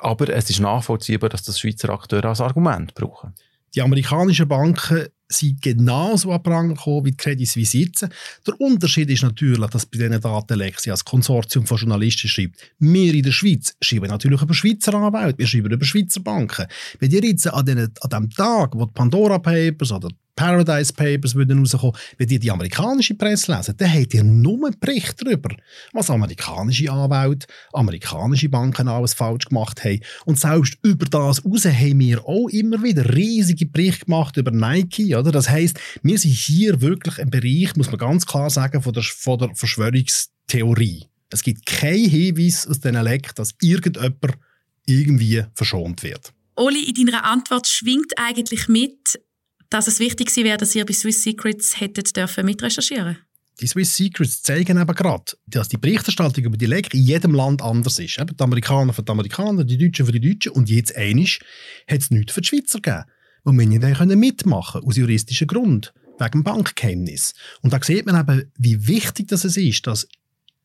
Aber 0.00 0.28
es 0.28 0.50
ist 0.50 0.60
nachvollziehbar, 0.60 1.30
dass 1.30 1.42
das 1.42 1.58
Schweizer 1.58 1.90
Akteure 1.90 2.26
als 2.26 2.40
Argument 2.40 2.94
brauchen. 2.94 3.34
Die 3.74 3.82
amerikanischen 3.82 4.48
Banken 4.48 5.06
sind 5.28 5.60
genauso 5.60 6.32
an 6.32 6.68
gekommen 6.70 7.04
wie 7.04 7.10
die 7.10 7.16
Credit 7.16 7.46
Suisse 7.46 7.76
jetzt. 7.76 8.08
Der 8.46 8.60
Unterschied 8.60 9.10
ist 9.10 9.22
natürlich, 9.22 9.70
dass 9.70 9.84
bei 9.84 9.98
diesen 9.98 10.20
Datenlecks 10.20 10.88
als 10.88 11.04
Konsortium 11.04 11.66
von 11.66 11.76
Journalisten 11.76 12.28
schreibt. 12.28 12.72
Wir 12.78 13.12
in 13.12 13.22
der 13.22 13.32
Schweiz 13.32 13.76
schreiben 13.80 14.08
natürlich 14.08 14.40
über 14.40 14.54
Schweizer 14.54 14.94
Anwälte, 14.94 15.38
wir 15.38 15.46
schreiben 15.46 15.70
über 15.70 15.84
Schweizer 15.84 16.20
Banken. 16.20 16.66
Wenn 16.98 17.10
ihr 17.10 17.22
jetzt 17.22 17.46
an, 17.46 17.66
den, 17.66 17.78
an 17.78 18.10
dem 18.10 18.30
Tag, 18.30 18.74
wo 18.74 18.86
die 18.86 18.92
Pandora 18.92 19.38
Papers 19.38 19.92
oder 19.92 20.08
Paradise 20.38 20.92
Papers 20.92 21.34
würden 21.34 21.58
rauskommen, 21.58 21.96
wenn 22.16 22.28
ihr 22.28 22.38
die 22.38 22.52
amerikanische 22.52 23.16
Presse 23.16 23.52
lesen, 23.52 23.76
dann 23.76 23.92
habt 23.92 24.14
ihr 24.14 24.22
nur 24.22 24.68
einen 24.68 24.78
Bericht 24.78 25.16
darüber, 25.20 25.48
was 25.92 26.10
amerikanische 26.10 26.92
Anwälte, 26.92 27.48
amerikanische 27.72 28.48
Banken 28.48 28.86
alles 28.86 29.14
falsch 29.14 29.46
gemacht 29.46 29.84
haben. 29.84 29.98
Und 30.26 30.38
selbst 30.38 30.78
über 30.84 31.06
das 31.06 31.44
raus 31.44 31.64
haben 31.64 31.98
wir 31.98 32.24
auch 32.24 32.48
immer 32.50 32.80
wieder 32.84 33.16
riesige 33.16 33.66
Berichte 33.66 34.04
gemacht 34.04 34.36
über 34.36 34.52
Nike, 34.52 35.16
oder? 35.16 35.32
Das 35.32 35.48
heisst, 35.48 35.80
wir 36.02 36.16
sind 36.16 36.34
hier 36.34 36.80
wirklich 36.80 37.18
im 37.18 37.30
Bereich, 37.30 37.74
muss 37.74 37.90
man 37.90 37.98
ganz 37.98 38.24
klar 38.24 38.48
sagen, 38.48 38.80
von 38.80 38.92
der, 38.92 39.02
von 39.02 39.40
der 39.40 39.50
Verschwörungstheorie. 39.56 41.06
Es 41.30 41.42
gibt 41.42 41.66
keinen 41.66 42.08
Hinweis 42.08 42.64
aus 42.68 42.78
diesen 42.78 43.02
Leck, 43.02 43.34
dass 43.34 43.56
irgendjemand 43.60 44.38
irgendwie 44.86 45.42
verschont 45.54 46.04
wird. 46.04 46.32
Oli, 46.54 46.88
in 46.88 47.06
deiner 47.06 47.24
Antwort 47.24 47.66
schwingt 47.66 48.12
eigentlich 48.16 48.68
mit, 48.68 49.20
dass 49.70 49.86
es 49.86 50.00
wichtig 50.00 50.34
wäre, 50.36 50.56
dass 50.56 50.74
ihr 50.74 50.84
bei 50.84 50.92
Swiss 50.92 51.22
Secrets 51.22 51.80
hättet 51.80 52.16
dürfen 52.16 52.44
mitrecherchieren 52.44 53.18
die 53.60 53.66
Swiss 53.66 53.94
Secrets 53.94 54.42
zeigen 54.42 54.80
eben 54.80 54.94
gerade, 54.94 55.32
dass 55.46 55.68
die 55.68 55.78
Berichterstattung 55.78 56.44
über 56.44 56.56
die 56.56 56.66
Leck 56.66 56.94
in 56.94 57.02
jedem 57.02 57.34
Land 57.34 57.62
anders 57.62 57.98
ist. 57.98 58.18
Eben 58.18 58.36
die 58.36 58.42
Amerikaner 58.42 58.92
für 58.92 59.02
die 59.02 59.10
Amerikaner, 59.10 59.64
die 59.64 59.78
Deutschen 59.78 60.06
für 60.06 60.12
die 60.12 60.20
Deutschen. 60.20 60.52
Und 60.52 60.70
jetzt 60.70 60.96
einisch 60.96 61.40
hat 61.88 62.00
es 62.00 62.10
nichts 62.10 62.32
für 62.32 62.40
die 62.40 62.48
Schweizer 62.48 62.80
gegeben. 62.80 63.04
wo 63.44 63.52
wir 63.52 63.66
nicht 63.66 64.16
mitmachen 64.16 64.80
können, 64.80 64.86
aus 64.88 64.96
juristischen 64.96 65.46
Grund, 65.46 65.92
wegen 66.18 66.44
Bankgeheimnis. 66.44 67.34
Und 67.62 67.72
da 67.72 67.82
sieht 67.82 68.06
man 68.06 68.20
eben, 68.20 68.52
wie 68.58 68.86
wichtig 68.86 69.28
das 69.28 69.44
ist, 69.44 69.86
dass 69.86 70.08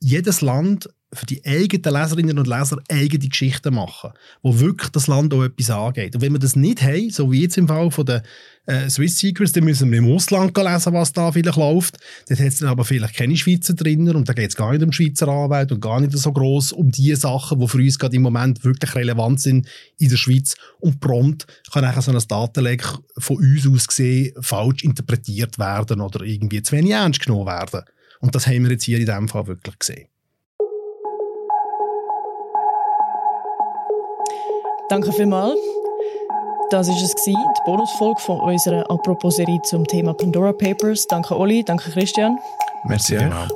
jedes 0.03 0.41
Land 0.41 0.89
für 1.13 1.25
die 1.25 1.45
eigenen 1.45 1.93
Leserinnen 1.93 2.39
und 2.39 2.47
Leser 2.47 2.79
eigene 2.89 3.27
Geschichten 3.27 3.73
machen, 3.73 4.11
wo 4.41 4.59
wirklich 4.59 4.89
das 4.89 5.07
Land 5.07 5.33
auch 5.33 5.43
etwas 5.43 5.69
angeht. 5.69 6.15
Und 6.15 6.21
wenn 6.21 6.33
wir 6.33 6.39
das 6.39 6.55
nicht 6.55 6.81
haben, 6.81 7.09
so 7.09 7.31
wie 7.31 7.43
jetzt 7.43 7.57
im 7.57 7.67
Fall 7.67 7.91
von 7.91 8.05
den 8.05 8.21
äh, 8.65 8.89
Swiss 8.89 9.19
Secrets, 9.19 9.51
dann 9.51 9.63
müssen 9.63 9.91
wir 9.91 9.99
im 9.99 10.11
Ausland 10.11 10.57
lesen, 10.57 10.93
was 10.93 11.13
da 11.13 11.31
vielleicht 11.31 11.57
läuft. 11.57 11.97
Dort 12.27 12.39
hat 12.39 12.47
es 12.47 12.59
dann 12.59 12.69
aber 12.69 12.83
vielleicht 12.83 13.15
keine 13.15 13.37
Schweizer 13.37 13.73
drinnen 13.73 14.15
und 14.15 14.27
da 14.27 14.33
geht 14.33 14.49
es 14.49 14.55
gar 14.55 14.71
nicht 14.71 14.83
um 14.83 14.91
Schweizer 14.91 15.27
Arbeit 15.27 15.71
und 15.71 15.81
gar 15.81 15.99
nicht 15.99 16.17
so 16.17 16.31
groß 16.31 16.71
um 16.71 16.89
die 16.89 17.15
Sachen, 17.15 17.59
die 17.59 17.67
für 17.67 17.77
uns 17.77 17.99
gerade 17.99 18.15
im 18.15 18.23
Moment 18.23 18.63
wirklich 18.63 18.95
relevant 18.95 19.39
sind 19.39 19.67
in 19.99 20.09
der 20.09 20.17
Schweiz. 20.17 20.55
Und 20.79 20.99
prompt 20.99 21.45
kann 21.71 21.85
auch 21.85 22.01
so 22.01 22.11
ein 22.11 22.23
Datenleck 22.27 22.83
von 23.17 23.37
uns 23.37 23.67
aus 23.67 23.87
gesehen 23.87 24.33
falsch 24.41 24.83
interpretiert 24.83 25.59
werden 25.59 26.01
oder 26.01 26.23
irgendwie 26.25 26.61
zu 26.61 26.75
wenig 26.75 26.91
ernst 26.91 27.21
genommen 27.21 27.45
werden. 27.45 27.83
Und 28.23 28.33
das 28.33 28.47
haben 28.47 28.63
wir 28.63 28.71
jetzt 28.71 28.83
hier 28.85 28.97
in 28.97 29.05
diesem 29.05 29.27
Fall 29.27 29.47
wirklich 29.47 29.77
gesehen. 29.77 30.07
Danke 34.89 35.11
vielmals. 35.11 35.59
Das 36.69 36.87
war 36.87 36.95
es, 36.95 37.13
die 37.25 37.35
Bonusfolge 37.65 38.21
von 38.21 38.39
unserer 38.39 38.89
Apropos-Serie 38.89 39.61
zum 39.63 39.85
Thema 39.85 40.13
Pandora 40.13 40.53
Papers. 40.53 41.05
Danke 41.07 41.37
Oli, 41.37 41.63
danke 41.63 41.91
Christian. 41.91 42.39
Merci. 42.85 43.17
Genau. 43.17 43.47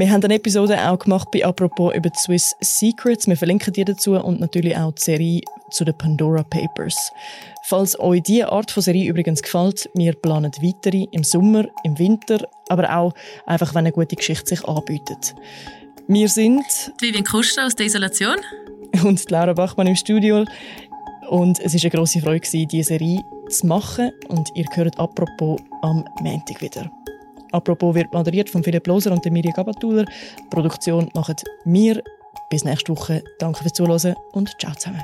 Wir 0.00 0.10
haben 0.10 0.24
eine 0.24 0.36
Episode 0.36 0.78
auch 0.88 0.98
gemacht 0.98 1.28
bei 1.30 1.44
Apropos 1.44 1.94
über 1.94 2.08
die 2.08 2.18
Swiss 2.18 2.56
Secrets. 2.62 3.26
Wir 3.26 3.36
verlinken 3.36 3.70
die 3.74 3.84
dazu 3.84 4.12
und 4.12 4.40
natürlich 4.40 4.74
auch 4.74 4.92
die 4.92 5.02
Serie 5.02 5.40
zu 5.68 5.84
den 5.84 5.92
Pandora 5.98 6.42
Papers. 6.42 7.12
Falls 7.64 8.00
euch 8.00 8.22
diese 8.22 8.50
Art 8.50 8.70
von 8.70 8.82
Serie 8.82 9.10
übrigens 9.10 9.42
gefällt, 9.42 9.90
wir 9.92 10.14
planen 10.14 10.52
weitere 10.62 11.06
im 11.12 11.22
Sommer, 11.22 11.66
im 11.84 11.98
Winter, 11.98 12.48
aber 12.70 12.96
auch 12.96 13.12
einfach, 13.44 13.74
wenn 13.74 13.80
eine 13.80 13.92
gute 13.92 14.16
Geschichte 14.16 14.56
sich 14.56 14.64
anbietet. 14.66 15.34
Wir 16.08 16.30
sind 16.30 16.64
Vivian 16.98 17.24
Kuster 17.24 17.66
aus 17.66 17.76
der 17.76 17.84
Isolation 17.84 18.36
und 19.04 19.30
Laura 19.30 19.52
Bachmann 19.52 19.86
im 19.86 19.96
Studio. 19.96 20.46
Und 21.28 21.60
es 21.60 21.74
war 21.74 21.80
eine 21.82 21.90
grosse 21.90 22.20
Freude, 22.20 22.66
diese 22.66 22.84
Serie 22.84 23.20
zu 23.50 23.66
machen. 23.66 24.12
Und 24.28 24.48
ihr 24.54 24.64
hört 24.72 24.98
apropos 24.98 25.60
am 25.82 26.06
Montag 26.22 26.62
wieder. 26.62 26.90
Apropos 27.52 27.94
wird 27.94 28.12
moderiert 28.12 28.50
von 28.50 28.62
Philipp 28.62 28.86
Loser 28.86 29.12
und 29.12 29.24
Mirja 29.24 29.52
Gabatuller. 29.52 30.04
Produktion 30.50 31.08
machen 31.14 31.36
wir. 31.64 32.02
Bis 32.50 32.64
nächste 32.64 32.96
Woche. 32.96 33.22
Danke 33.38 33.60
fürs 33.60 33.72
Zuhören 33.72 34.14
und 34.32 34.50
ciao 34.58 34.74
zusammen. 34.74 35.02